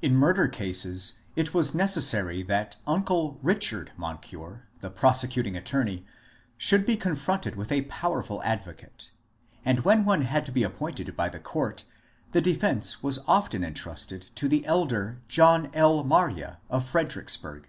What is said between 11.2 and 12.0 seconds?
the court